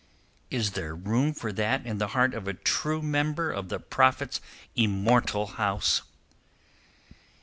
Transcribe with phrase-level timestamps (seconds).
[0.49, 4.41] Is there room for that in the heart of a true member of the Prophet's
[4.75, 6.01] immortal House?